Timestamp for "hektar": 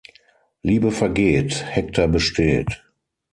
1.63-2.07